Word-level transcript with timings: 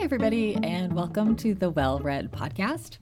everybody, 0.00 0.56
and 0.62 0.94
welcome 0.94 1.36
to 1.36 1.52
the 1.52 1.68
Well 1.68 1.98
Read 1.98 2.32
Podcast. 2.32 2.96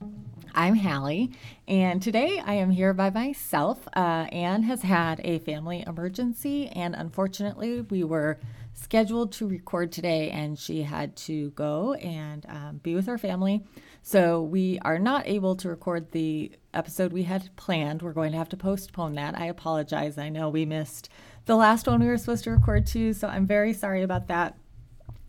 I'm 0.53 0.75
Hallie, 0.75 1.31
and 1.65 2.01
today 2.01 2.41
I 2.45 2.55
am 2.55 2.71
here 2.71 2.93
by 2.93 3.09
myself. 3.09 3.87
Uh, 3.95 4.27
Anne 4.33 4.63
has 4.63 4.81
had 4.81 5.21
a 5.23 5.39
family 5.39 5.81
emergency, 5.87 6.67
and 6.67 6.93
unfortunately, 6.93 7.79
we 7.79 8.03
were 8.03 8.37
scheduled 8.73 9.31
to 9.33 9.47
record 9.47 9.93
today, 9.93 10.29
and 10.29 10.59
she 10.59 10.83
had 10.83 11.15
to 11.15 11.51
go 11.51 11.93
and 11.93 12.45
um, 12.49 12.81
be 12.83 12.95
with 12.95 13.07
her 13.07 13.17
family. 13.17 13.63
So 14.01 14.41
we 14.41 14.77
are 14.79 14.99
not 14.99 15.25
able 15.25 15.55
to 15.55 15.69
record 15.69 16.11
the 16.11 16.51
episode 16.73 17.13
we 17.13 17.23
had 17.23 17.55
planned. 17.55 18.01
We're 18.01 18.11
going 18.11 18.33
to 18.33 18.37
have 18.37 18.49
to 18.49 18.57
postpone 18.57 19.13
that. 19.13 19.39
I 19.39 19.45
apologize. 19.45 20.17
I 20.17 20.27
know 20.27 20.49
we 20.49 20.65
missed 20.65 21.07
the 21.45 21.55
last 21.55 21.87
one 21.87 22.01
we 22.01 22.07
were 22.07 22.17
supposed 22.17 22.43
to 22.43 22.51
record 22.51 22.85
too, 22.85 23.13
so 23.13 23.29
I'm 23.29 23.47
very 23.47 23.71
sorry 23.71 24.03
about 24.03 24.27
that. 24.27 24.57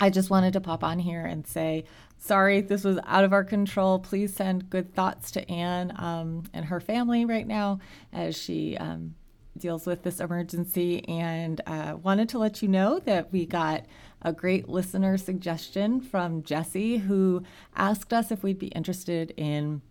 I 0.00 0.10
just 0.10 0.30
wanted 0.30 0.54
to 0.54 0.60
pop 0.60 0.82
on 0.82 0.98
here 0.98 1.24
and 1.24 1.46
say, 1.46 1.84
sorry, 2.18 2.62
this 2.62 2.84
was 2.84 2.98
out 3.06 3.24
of 3.24 3.32
our 3.32 3.44
control. 3.44 3.98
Please 3.98 4.34
send 4.34 4.70
good 4.70 4.94
thoughts 4.94 5.30
to 5.32 5.50
Anne 5.50 5.92
um, 5.96 6.44
and 6.54 6.64
her 6.64 6.80
family 6.80 7.24
right 7.24 7.46
now 7.46 7.80
as 8.12 8.36
she 8.36 8.76
um, 8.78 9.14
deals 9.58 9.86
with 9.86 10.02
this 10.02 10.20
emergency. 10.20 11.06
And 11.06 11.60
uh, 11.66 11.96
wanted 12.02 12.30
to 12.30 12.38
let 12.38 12.62
you 12.62 12.68
know 12.68 12.98
that 13.00 13.30
we 13.30 13.44
got 13.44 13.84
a 14.22 14.32
great 14.32 14.68
listener 14.68 15.18
suggestion 15.18 16.00
from 16.00 16.42
Jesse, 16.42 16.98
who 16.98 17.42
asked 17.74 18.12
us 18.12 18.30
if 18.30 18.42
we'd 18.42 18.58
be 18.58 18.68
interested 18.68 19.34
in 19.36 19.82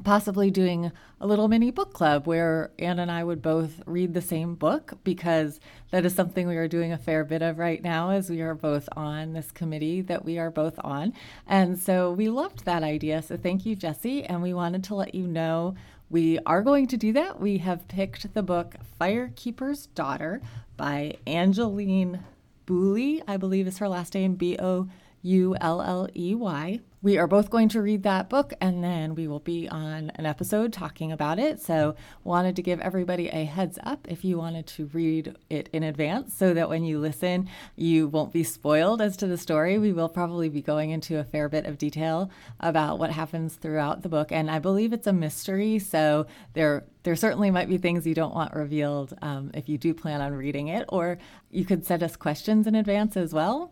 possibly 0.00 0.50
doing 0.50 0.92
a 1.20 1.26
little 1.26 1.48
mini 1.48 1.70
book 1.70 1.92
club 1.92 2.26
where 2.26 2.70
Anne 2.78 2.98
and 2.98 3.10
I 3.10 3.24
would 3.24 3.42
both 3.42 3.82
read 3.86 4.14
the 4.14 4.20
same 4.20 4.54
book 4.54 4.98
because 5.04 5.60
that 5.90 6.04
is 6.04 6.14
something 6.14 6.46
we 6.46 6.56
are 6.56 6.68
doing 6.68 6.92
a 6.92 6.98
fair 6.98 7.24
bit 7.24 7.42
of 7.42 7.58
right 7.58 7.82
now 7.82 8.10
as 8.10 8.28
we 8.28 8.40
are 8.40 8.54
both 8.54 8.88
on 8.96 9.32
this 9.32 9.50
committee 9.50 10.02
that 10.02 10.24
we 10.24 10.38
are 10.38 10.50
both 10.50 10.78
on. 10.84 11.12
And 11.46 11.78
so 11.78 12.12
we 12.12 12.28
loved 12.28 12.64
that 12.64 12.82
idea. 12.82 13.22
So 13.22 13.36
thank 13.36 13.64
you, 13.64 13.76
Jesse. 13.76 14.24
And 14.24 14.42
we 14.42 14.52
wanted 14.52 14.84
to 14.84 14.94
let 14.94 15.14
you 15.14 15.26
know 15.26 15.74
we 16.08 16.38
are 16.46 16.62
going 16.62 16.86
to 16.88 16.96
do 16.96 17.12
that. 17.14 17.40
We 17.40 17.58
have 17.58 17.88
picked 17.88 18.32
the 18.34 18.42
book 18.42 18.76
Firekeeper's 19.00 19.86
Daughter 19.86 20.40
by 20.76 21.16
Angeline 21.26 22.22
Boulley, 22.66 23.22
I 23.26 23.36
believe 23.36 23.66
is 23.66 23.78
her 23.78 23.88
last 23.88 24.14
name, 24.14 24.34
B 24.34 24.56
O 24.58 24.88
U 25.22 25.56
L 25.60 25.80
L 25.80 26.08
E 26.14 26.34
Y. 26.34 26.80
We 27.06 27.18
are 27.18 27.28
both 27.28 27.50
going 27.50 27.68
to 27.68 27.80
read 27.80 28.02
that 28.02 28.28
book 28.28 28.52
and 28.60 28.82
then 28.82 29.14
we 29.14 29.28
will 29.28 29.38
be 29.38 29.68
on 29.68 30.10
an 30.16 30.26
episode 30.26 30.72
talking 30.72 31.12
about 31.12 31.38
it. 31.38 31.60
So, 31.60 31.94
wanted 32.24 32.56
to 32.56 32.62
give 32.62 32.80
everybody 32.80 33.28
a 33.28 33.44
heads 33.44 33.78
up 33.84 34.08
if 34.10 34.24
you 34.24 34.38
wanted 34.38 34.66
to 34.66 34.86
read 34.86 35.36
it 35.48 35.68
in 35.72 35.84
advance 35.84 36.34
so 36.34 36.52
that 36.52 36.68
when 36.68 36.82
you 36.82 36.98
listen, 36.98 37.48
you 37.76 38.08
won't 38.08 38.32
be 38.32 38.42
spoiled 38.42 39.00
as 39.00 39.16
to 39.18 39.28
the 39.28 39.38
story. 39.38 39.78
We 39.78 39.92
will 39.92 40.08
probably 40.08 40.48
be 40.48 40.62
going 40.62 40.90
into 40.90 41.20
a 41.20 41.22
fair 41.22 41.48
bit 41.48 41.64
of 41.64 41.78
detail 41.78 42.28
about 42.58 42.98
what 42.98 43.12
happens 43.12 43.54
throughout 43.54 44.02
the 44.02 44.08
book. 44.08 44.32
And 44.32 44.50
I 44.50 44.58
believe 44.58 44.92
it's 44.92 45.06
a 45.06 45.12
mystery. 45.12 45.78
So, 45.78 46.26
there 46.54 46.86
there 47.04 47.14
certainly 47.14 47.52
might 47.52 47.68
be 47.68 47.78
things 47.78 48.04
you 48.04 48.16
don't 48.16 48.34
want 48.34 48.52
revealed 48.52 49.16
um, 49.22 49.52
if 49.54 49.68
you 49.68 49.78
do 49.78 49.94
plan 49.94 50.20
on 50.20 50.34
reading 50.34 50.66
it, 50.66 50.84
or 50.88 51.18
you 51.52 51.64
could 51.64 51.86
send 51.86 52.02
us 52.02 52.16
questions 52.16 52.66
in 52.66 52.74
advance 52.74 53.16
as 53.16 53.32
well 53.32 53.70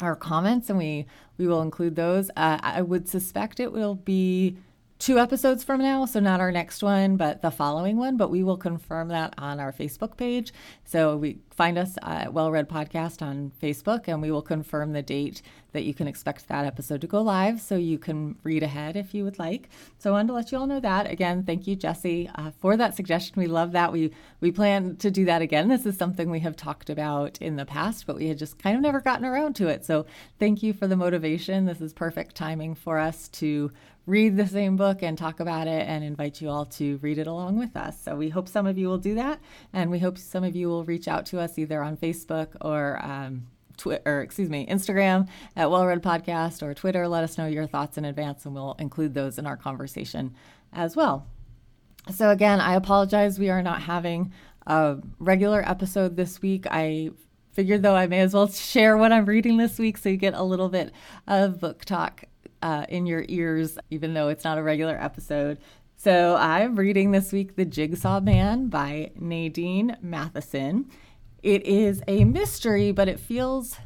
our 0.00 0.16
comments 0.16 0.68
and 0.70 0.78
we 0.78 1.06
we 1.38 1.46
will 1.46 1.62
include 1.62 1.96
those. 1.96 2.30
Uh, 2.36 2.58
I 2.62 2.82
would 2.82 3.08
suspect 3.08 3.60
it 3.60 3.72
will 3.72 3.94
be 3.94 4.58
two 4.98 5.18
episodes 5.18 5.64
from 5.64 5.80
now, 5.80 6.04
so 6.04 6.20
not 6.20 6.40
our 6.40 6.52
next 6.52 6.82
one, 6.82 7.16
but 7.16 7.40
the 7.40 7.50
following 7.50 7.96
one. 7.96 8.16
But 8.16 8.30
we 8.30 8.42
will 8.42 8.58
confirm 8.58 9.08
that 9.08 9.34
on 9.38 9.58
our 9.58 9.72
Facebook 9.72 10.16
page. 10.16 10.52
So 10.84 11.16
we 11.16 11.38
find 11.60 11.76
us 11.76 11.98
at 12.00 12.32
Well 12.32 12.50
Read 12.50 12.70
Podcast 12.70 13.20
on 13.20 13.52
Facebook, 13.62 14.08
and 14.08 14.22
we 14.22 14.30
will 14.30 14.40
confirm 14.40 14.94
the 14.94 15.02
date 15.02 15.42
that 15.72 15.84
you 15.84 15.92
can 15.92 16.08
expect 16.08 16.48
that 16.48 16.64
episode 16.64 17.02
to 17.02 17.06
go 17.06 17.20
live, 17.20 17.60
so 17.60 17.76
you 17.76 17.98
can 17.98 18.34
read 18.44 18.62
ahead 18.62 18.96
if 18.96 19.12
you 19.12 19.24
would 19.24 19.38
like. 19.38 19.68
So 19.98 20.08
I 20.08 20.12
wanted 20.14 20.28
to 20.28 20.32
let 20.32 20.50
you 20.50 20.56
all 20.56 20.66
know 20.66 20.80
that. 20.80 21.10
Again, 21.10 21.42
thank 21.42 21.66
you, 21.66 21.76
Jesse, 21.76 22.30
uh, 22.34 22.52
for 22.62 22.78
that 22.78 22.96
suggestion. 22.96 23.34
We 23.36 23.46
love 23.46 23.72
that. 23.72 23.92
We 23.92 24.10
we 24.40 24.50
plan 24.50 24.96
to 24.96 25.10
do 25.10 25.26
that 25.26 25.42
again. 25.42 25.68
This 25.68 25.84
is 25.84 25.98
something 25.98 26.30
we 26.30 26.40
have 26.40 26.56
talked 26.56 26.88
about 26.88 27.36
in 27.42 27.56
the 27.56 27.66
past, 27.66 28.06
but 28.06 28.16
we 28.16 28.28
had 28.28 28.38
just 28.38 28.58
kind 28.58 28.74
of 28.74 28.80
never 28.80 29.02
gotten 29.02 29.26
around 29.26 29.54
to 29.56 29.68
it. 29.68 29.84
So 29.84 30.06
thank 30.38 30.62
you 30.62 30.72
for 30.72 30.86
the 30.86 30.96
motivation. 30.96 31.66
This 31.66 31.82
is 31.82 31.92
perfect 31.92 32.36
timing 32.36 32.74
for 32.74 32.98
us 32.98 33.28
to 33.28 33.70
read 34.06 34.36
the 34.36 34.46
same 34.46 34.76
book 34.76 35.02
and 35.02 35.16
talk 35.16 35.40
about 35.40 35.68
it 35.68 35.86
and 35.86 36.02
invite 36.02 36.40
you 36.40 36.48
all 36.48 36.64
to 36.64 36.98
read 37.02 37.18
it 37.18 37.26
along 37.26 37.58
with 37.58 37.76
us. 37.76 38.02
So 38.02 38.16
we 38.16 38.28
hope 38.28 38.48
some 38.48 38.66
of 38.66 38.76
you 38.76 38.88
will 38.88 38.98
do 38.98 39.14
that. 39.14 39.38
And 39.72 39.90
we 39.90 39.98
hope 40.00 40.18
some 40.18 40.42
of 40.42 40.56
you 40.56 40.68
will 40.68 40.84
reach 40.84 41.06
out 41.06 41.26
to 41.26 41.38
us 41.38 41.49
either 41.58 41.82
on 41.82 41.96
Facebook 41.96 42.48
or, 42.60 42.98
um, 43.02 43.46
Twitter, 43.76 44.02
or 44.04 44.20
excuse 44.20 44.50
me, 44.50 44.66
Instagram 44.66 45.26
at 45.56 45.70
Well 45.70 45.86
Read 45.86 46.02
Podcast 46.02 46.62
or 46.62 46.74
Twitter. 46.74 47.08
Let 47.08 47.24
us 47.24 47.38
know 47.38 47.46
your 47.46 47.66
thoughts 47.66 47.96
in 47.96 48.04
advance 48.04 48.44
and 48.44 48.54
we'll 48.54 48.76
include 48.78 49.14
those 49.14 49.38
in 49.38 49.46
our 49.46 49.56
conversation 49.56 50.34
as 50.72 50.94
well. 50.94 51.26
So, 52.14 52.30
again, 52.30 52.60
I 52.60 52.74
apologize. 52.74 53.38
We 53.38 53.50
are 53.50 53.62
not 53.62 53.82
having 53.82 54.32
a 54.66 54.98
regular 55.18 55.66
episode 55.68 56.16
this 56.16 56.42
week. 56.42 56.66
I 56.70 57.10
figured, 57.52 57.82
though, 57.82 57.96
I 57.96 58.06
may 58.06 58.20
as 58.20 58.34
well 58.34 58.48
share 58.48 58.96
what 58.96 59.12
I'm 59.12 59.26
reading 59.26 59.56
this 59.56 59.78
week 59.78 59.96
so 59.98 60.08
you 60.08 60.16
get 60.16 60.34
a 60.34 60.42
little 60.42 60.68
bit 60.68 60.92
of 61.26 61.60
book 61.60 61.84
talk 61.84 62.24
uh, 62.62 62.86
in 62.88 63.06
your 63.06 63.24
ears, 63.28 63.78
even 63.90 64.14
though 64.14 64.28
it's 64.28 64.44
not 64.44 64.58
a 64.58 64.62
regular 64.62 64.96
episode. 65.00 65.58
So 65.96 66.36
I'm 66.36 66.76
reading 66.76 67.10
this 67.10 67.32
week 67.32 67.56
The 67.56 67.64
Jigsaw 67.66 68.20
Man 68.20 68.68
by 68.68 69.12
Nadine 69.14 69.96
Matheson. 70.00 70.88
It 71.42 71.64
is 71.66 72.02
a 72.06 72.24
mystery, 72.24 72.92
but 72.92 73.08
it 73.08 73.18
feels 73.18 73.76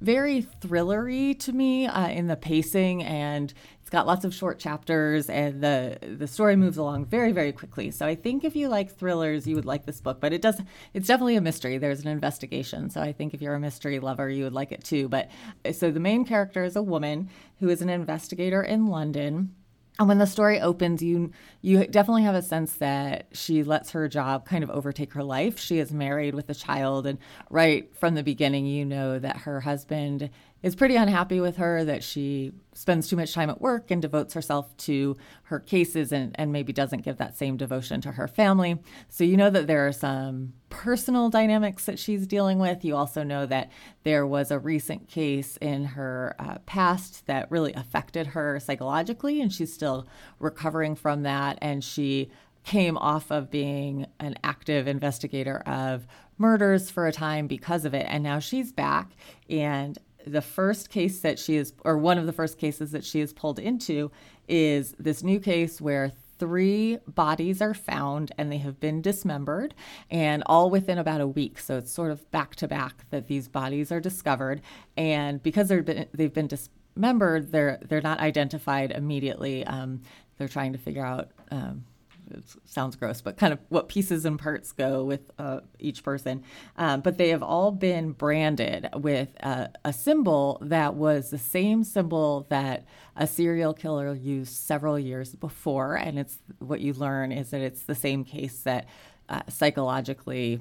very 0.00 0.42
thrillery 0.60 1.38
to 1.40 1.52
me 1.52 1.86
uh, 1.86 2.08
in 2.08 2.26
the 2.26 2.36
pacing 2.36 3.02
and 3.02 3.54
it's 3.80 3.88
got 3.88 4.06
lots 4.06 4.24
of 4.26 4.34
short 4.34 4.58
chapters 4.58 5.30
and 5.30 5.62
the 5.62 5.96
the 6.18 6.26
story 6.26 6.54
moves 6.54 6.76
along 6.76 7.06
very 7.06 7.32
very 7.32 7.50
quickly. 7.52 7.90
So 7.90 8.04
i 8.04 8.14
think 8.14 8.44
if 8.44 8.54
you 8.54 8.68
like 8.68 8.94
thrillers 8.94 9.46
you 9.46 9.54
would 9.56 9.64
like 9.64 9.86
this 9.86 10.00
book 10.02 10.20
but 10.20 10.34
it 10.34 10.42
does 10.42 10.60
it's 10.92 11.08
definitely 11.08 11.36
a 11.36 11.40
mystery. 11.40 11.78
There's 11.78 12.00
an 12.02 12.08
investigation. 12.08 12.90
So 12.90 13.00
i 13.00 13.12
think 13.12 13.32
if 13.32 13.40
you're 13.40 13.54
a 13.54 13.60
mystery 13.60 13.98
lover 13.98 14.28
you 14.28 14.44
would 14.44 14.52
like 14.52 14.70
it 14.70 14.84
too. 14.84 15.08
But 15.08 15.30
so 15.72 15.90
the 15.90 16.00
main 16.00 16.26
character 16.26 16.62
is 16.64 16.76
a 16.76 16.82
woman 16.82 17.30
who 17.60 17.70
is 17.70 17.80
an 17.80 17.88
investigator 17.88 18.62
in 18.62 18.88
london 18.88 19.54
and 19.98 20.08
when 20.08 20.18
the 20.18 20.26
story 20.26 20.60
opens, 20.60 21.02
you 21.02 21.32
you 21.62 21.86
definitely 21.86 22.24
have 22.24 22.34
a 22.34 22.42
sense 22.42 22.74
that 22.74 23.28
she 23.32 23.62
lets 23.62 23.90
her 23.90 24.08
job 24.08 24.46
kind 24.46 24.62
of 24.62 24.70
overtake 24.70 25.14
her 25.14 25.24
life. 25.24 25.58
She 25.58 25.78
is 25.78 25.90
married 25.92 26.34
with 26.34 26.50
a 26.50 26.54
child, 26.54 27.06
and 27.06 27.18
right 27.50 27.94
from 27.96 28.14
the 28.14 28.22
beginning, 28.22 28.66
you 28.66 28.84
know 28.84 29.18
that 29.18 29.38
her 29.38 29.60
husband 29.60 30.30
is 30.66 30.74
pretty 30.74 30.96
unhappy 30.96 31.40
with 31.40 31.58
her, 31.58 31.84
that 31.84 32.02
she 32.02 32.50
spends 32.74 33.08
too 33.08 33.14
much 33.14 33.32
time 33.32 33.48
at 33.48 33.60
work 33.60 33.88
and 33.92 34.02
devotes 34.02 34.34
herself 34.34 34.76
to 34.76 35.16
her 35.44 35.60
cases 35.60 36.10
and, 36.10 36.34
and 36.34 36.50
maybe 36.50 36.72
doesn't 36.72 37.04
give 37.04 37.18
that 37.18 37.36
same 37.36 37.56
devotion 37.56 38.00
to 38.00 38.10
her 38.10 38.26
family. 38.26 38.76
So 39.08 39.22
you 39.22 39.36
know 39.36 39.48
that 39.48 39.68
there 39.68 39.86
are 39.86 39.92
some 39.92 40.54
personal 40.68 41.30
dynamics 41.30 41.84
that 41.84 42.00
she's 42.00 42.26
dealing 42.26 42.58
with. 42.58 42.84
You 42.84 42.96
also 42.96 43.22
know 43.22 43.46
that 43.46 43.70
there 44.02 44.26
was 44.26 44.50
a 44.50 44.58
recent 44.58 45.08
case 45.08 45.56
in 45.58 45.84
her 45.84 46.34
uh, 46.40 46.58
past 46.66 47.26
that 47.26 47.48
really 47.48 47.72
affected 47.74 48.26
her 48.28 48.58
psychologically, 48.58 49.40
and 49.40 49.52
she's 49.52 49.72
still 49.72 50.08
recovering 50.40 50.96
from 50.96 51.22
that. 51.22 51.58
And 51.62 51.84
she 51.84 52.28
came 52.64 52.98
off 52.98 53.30
of 53.30 53.52
being 53.52 54.08
an 54.18 54.34
active 54.42 54.88
investigator 54.88 55.58
of 55.58 56.08
murders 56.36 56.90
for 56.90 57.06
a 57.06 57.12
time 57.12 57.46
because 57.46 57.84
of 57.84 57.94
it. 57.94 58.06
And 58.08 58.24
now 58.24 58.40
she's 58.40 58.72
back 58.72 59.12
and 59.48 59.96
the 60.26 60.42
first 60.42 60.90
case 60.90 61.20
that 61.20 61.38
she 61.38 61.56
is, 61.56 61.72
or 61.84 61.96
one 61.96 62.18
of 62.18 62.26
the 62.26 62.32
first 62.32 62.58
cases 62.58 62.90
that 62.90 63.04
she 63.04 63.20
is 63.20 63.32
pulled 63.32 63.58
into, 63.58 64.10
is 64.48 64.94
this 64.98 65.22
new 65.22 65.40
case 65.40 65.80
where 65.80 66.12
three 66.38 66.98
bodies 67.06 67.62
are 67.62 67.74
found 67.74 68.32
and 68.36 68.52
they 68.52 68.58
have 68.58 68.78
been 68.78 69.00
dismembered 69.00 69.74
and 70.10 70.42
all 70.46 70.68
within 70.68 70.98
about 70.98 71.20
a 71.20 71.26
week. 71.26 71.58
So 71.58 71.78
it's 71.78 71.90
sort 71.90 72.10
of 72.10 72.30
back 72.30 72.56
to 72.56 72.68
back 72.68 73.08
that 73.10 73.28
these 73.28 73.48
bodies 73.48 73.90
are 73.90 74.00
discovered. 74.00 74.60
And 74.96 75.42
because 75.42 75.68
they've 75.68 75.84
been 75.84 76.06
they've 76.12 76.34
been 76.34 76.48
dismembered 76.48 77.52
they're 77.52 77.78
they're 77.88 78.02
not 78.02 78.20
identified 78.20 78.90
immediately. 78.90 79.64
Um, 79.64 80.02
they're 80.36 80.48
trying 80.48 80.72
to 80.72 80.78
figure 80.78 81.04
out 81.04 81.30
um, 81.50 81.84
it 82.30 82.44
sounds 82.64 82.96
gross, 82.96 83.20
but 83.20 83.36
kind 83.36 83.52
of 83.52 83.58
what 83.68 83.88
pieces 83.88 84.24
and 84.24 84.38
parts 84.38 84.72
go 84.72 85.04
with 85.04 85.30
uh, 85.38 85.60
each 85.78 86.02
person. 86.02 86.42
Um, 86.76 87.00
but 87.00 87.18
they 87.18 87.28
have 87.28 87.42
all 87.42 87.70
been 87.70 88.12
branded 88.12 88.88
with 88.94 89.28
a, 89.40 89.70
a, 89.84 89.92
symbol 89.92 90.58
that 90.62 90.94
was 90.94 91.30
the 91.30 91.38
same 91.38 91.84
symbol 91.84 92.46
that 92.48 92.84
a 93.16 93.26
serial 93.26 93.74
killer 93.74 94.14
used 94.14 94.52
several 94.52 94.98
years 94.98 95.34
before. 95.34 95.94
And 95.94 96.18
it's 96.18 96.38
what 96.58 96.80
you 96.80 96.92
learn 96.92 97.32
is 97.32 97.50
that 97.50 97.60
it's 97.60 97.82
the 97.82 97.94
same 97.94 98.24
case 98.24 98.62
that 98.62 98.86
uh, 99.28 99.42
psychologically 99.48 100.60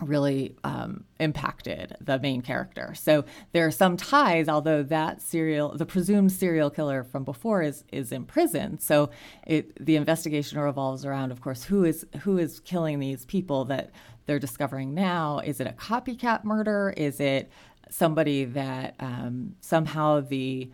really 0.00 0.54
um, 0.62 1.04
impacted 1.20 1.96
the 2.00 2.18
main 2.18 2.42
character. 2.42 2.94
So 2.94 3.24
there 3.52 3.66
are 3.66 3.70
some 3.70 3.96
ties, 3.96 4.48
although 4.48 4.82
that 4.82 5.22
serial, 5.22 5.76
the 5.76 5.86
presumed 5.86 6.32
serial 6.32 6.70
killer 6.70 7.02
from 7.02 7.24
before, 7.24 7.62
is 7.62 7.84
is 7.92 8.12
in 8.12 8.24
prison. 8.24 8.78
So 8.78 9.10
it, 9.46 9.84
the 9.84 9.96
investigation 9.96 10.58
revolves 10.58 11.04
around, 11.06 11.32
of 11.32 11.40
course, 11.40 11.64
who 11.64 11.84
is 11.84 12.06
who 12.20 12.36
is 12.36 12.60
killing 12.60 12.98
these 12.98 13.24
people 13.24 13.64
that 13.66 13.90
they're 14.26 14.38
discovering 14.38 14.92
now. 14.92 15.38
Is 15.38 15.60
it 15.60 15.66
a 15.66 15.72
copycat 15.72 16.44
murder? 16.44 16.92
Is 16.96 17.20
it 17.20 17.50
somebody 17.88 18.44
that 18.44 18.96
um, 18.98 19.54
somehow 19.60 20.20
the 20.20 20.70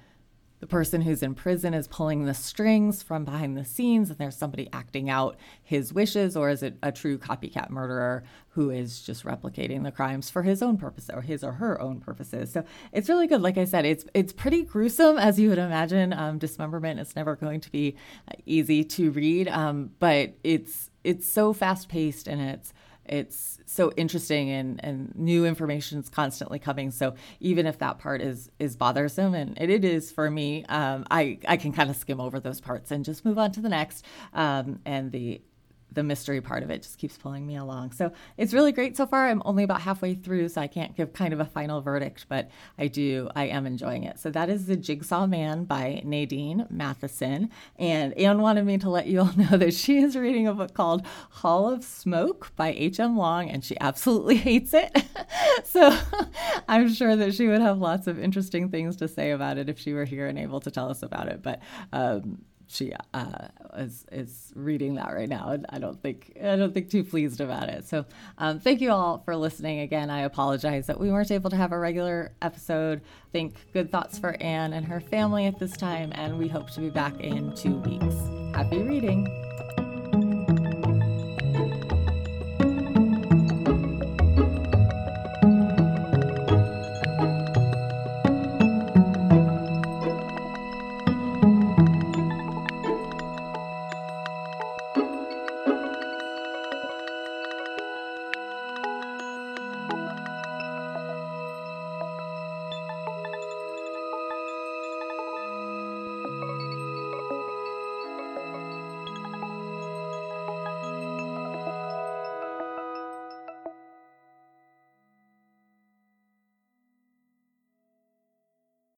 the 0.63 0.67
person 0.69 1.01
who's 1.01 1.25
in 1.25 1.35
prison 1.35 1.75
is 1.75 1.89
pulling 1.89 2.25
the 2.25 2.33
strings 2.33 3.03
from 3.03 3.25
behind 3.25 3.57
the 3.57 3.65
scenes 3.65 4.11
and 4.11 4.19
there's 4.19 4.37
somebody 4.37 4.69
acting 4.73 5.11
out 5.11 5.37
his 5.61 5.93
wishes 5.93 6.37
or 6.37 6.49
is 6.51 6.63
it 6.63 6.77
a 6.85 6.93
true 6.93 7.19
copycat 7.19 7.69
murderer 7.69 8.23
who 8.51 8.71
is 8.71 9.03
just 9.03 9.25
replicating 9.25 9.83
the 9.83 9.91
crimes 9.91 10.31
for 10.31 10.45
his 10.45 10.63
own 10.63 10.77
purpose 10.77 11.11
or 11.13 11.23
his 11.23 11.43
or 11.43 11.55
her 11.55 11.81
own 11.81 11.99
purposes? 11.99 12.53
So 12.53 12.65
it's 12.93 13.09
really 13.09 13.27
good. 13.27 13.43
Like 13.43 13.59
i 13.59 13.65
said 13.65 13.85
it's 13.85 14.05
it's 14.15 14.33
pretty 14.33 14.63
gruesome 14.63 15.19
as 15.19 15.37
you 15.37 15.49
would 15.49 15.59
imagine. 15.59 16.13
Um, 16.13 16.39
dismemberment 16.39 17.01
is 17.01 17.17
never 17.17 17.35
going 17.35 17.59
to 17.59 17.71
be 17.73 17.97
easy 18.47 18.85
to 18.85 19.11
read 19.11 19.49
um, 19.49 19.91
but 19.99 20.35
it's 20.45 20.91
it's 21.03 21.27
so 21.27 21.53
fast 21.53 21.89
paced 21.89 22.29
and 22.29 22.41
it's 22.41 22.73
it's 23.13 23.59
so 23.67 23.93
interesting 23.97 24.51
and, 24.51 24.83
and 24.83 25.15
new 25.15 25.45
information 25.45 25.99
is 25.99 26.09
constantly 26.09 26.59
coming. 26.59 26.91
So 26.91 27.15
even 27.41 27.67
if 27.67 27.79
that 27.79 27.99
part 27.99 28.23
is 28.23 28.51
is 28.59 28.75
bothersome, 28.75 29.35
and 29.35 29.57
it, 29.61 29.69
it 29.69 29.85
is 29.85 30.11
for 30.11 30.31
me, 30.31 30.65
um, 30.67 31.05
I 31.11 31.39
I 31.47 31.59
can 31.59 31.73
kind 31.73 31.91
of 31.91 31.97
skim 31.97 32.21
over 32.21 32.41
those 32.41 32.61
parts 32.61 32.91
and 32.91 33.05
just 33.05 33.25
move 33.25 33.39
on 33.39 33.53
to 33.53 33.61
the 33.61 33.69
next. 33.69 34.05
Um, 34.33 34.81
and 34.87 35.13
the 35.13 35.43
the 35.95 36.03
mystery 36.03 36.41
part 36.41 36.63
of 36.63 36.71
it 36.71 36.83
just 36.83 36.99
keeps 36.99 37.17
pulling 37.17 37.47
me 37.47 37.57
along. 37.57 37.93
So 37.93 38.13
it's 38.37 38.55
really 38.55 38.73
great 38.73 38.97
so 38.97 39.07
far. 39.07 39.29
I'm 39.29 39.43
only 39.45 39.65
about 39.65 39.81
halfway 39.83 40.15
through, 40.15 40.49
so 40.49 40.61
I 40.61 40.67
can't 40.67 40.97
give 40.97 41.13
kind 41.13 41.33
of 41.33 41.41
a 41.41 41.45
final 41.45 41.81
verdict, 41.81 42.27
but 42.29 42.51
I 42.79 42.89
do, 42.89 43.29
I 43.35 43.45
am 43.45 43.67
enjoying 43.67 44.05
it. 44.05 44.19
So 44.19 44.31
that 44.31 44.49
is 44.49 44.67
The 44.67 44.77
Jigsaw 44.77 45.27
Man 45.27 45.65
by 45.65 46.03
Nadine 46.05 46.67
Matheson. 46.71 47.51
And 47.77 48.13
Anne 48.15 48.41
wanted 48.41 48.65
me 48.65 48.79
to 48.79 48.91
let 48.91 49.07
you 49.07 49.21
all 49.21 49.33
know 49.37 49.57
that 49.57 49.75
she 49.75 49.99
is 49.99 50.17
reading 50.17 50.47
a 50.47 50.55
book 50.55 50.75
called 50.75 51.07
Hall 51.31 51.73
of 51.73 51.85
Smoke 51.85 52.53
by 52.57 52.73
H.M. 52.73 53.17
Long, 53.17 53.51
and 53.51 53.65
she 53.65 53.77
absolutely 53.81 54.37
hates 54.43 54.75
it. 54.75 55.05
so 55.65 55.97
I'm 56.69 56.93
sure 56.93 57.17
that 57.17 57.35
she 57.35 57.49
would 57.49 57.61
have 57.61 57.79
lots 57.79 58.07
of 58.07 58.19
interesting 58.19 58.69
things 58.71 58.97
to 58.97 59.09
say 59.09 59.31
about 59.33 59.59
it 59.59 59.69
if 59.69 59.79
she 59.79 59.93
were 59.93 60.05
here 60.05 60.27
and 60.27 60.39
able 60.39 60.61
to 60.61 60.71
tell 60.71 60.91
us 60.91 61.03
about 61.03 61.29
it. 61.29 61.43
But 61.43 61.61
um, 61.93 62.45
she 62.73 62.93
uh, 63.15 63.49
is 63.77 64.05
is 64.11 64.53
reading 64.55 64.95
that 64.97 65.13
right 65.13 65.29
now, 65.29 65.51
and 65.51 65.67
I 65.69 65.79
don't 65.79 66.01
think 66.01 66.33
I 66.43 66.57
don't 66.57 66.73
think 66.73 66.91
too 66.91 67.05
pleased 67.05 67.41
about 67.41 67.69
it. 67.69 67.87
So, 67.87 68.05
um, 68.39 68.61
thank 68.61 68.81
you 68.81 68.91
all 68.91 69.19
for 69.25 69.37
listening. 69.37 69.81
Again, 69.81 70.11
I 70.11 70.21
apologize 70.21 70.87
that 70.87 70.99
we 70.99 71.11
weren't 71.11 71.31
able 71.31 71.51
to 71.51 71.57
have 71.57 71.73
a 71.73 71.79
regular 71.79 72.33
episode. 72.41 73.03
Think 73.33 73.55
good 73.73 73.91
thoughts 73.91 74.19
for 74.19 74.37
Anne 74.41 74.73
and 74.73 74.87
her 74.87 75.01
family 75.01 75.47
at 75.47 75.59
this 75.59 75.77
time, 75.77 76.13
and 76.15 76.39
we 76.39 76.49
hope 76.49 76.71
to 76.71 76.81
be 76.81 76.91
back 76.91 77.19
in 77.21 77.55
two 77.55 77.77
weeks. 77.81 78.17
Happy 78.55 78.83
reading. 78.83 79.42